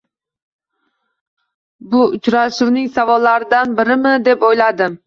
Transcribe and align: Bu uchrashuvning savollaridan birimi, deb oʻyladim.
Bu 1.93 2.01
uchrashuvning 2.19 2.89
savollaridan 2.99 3.79
birimi, 3.83 4.17
deb 4.31 4.51
oʻyladim. 4.53 4.99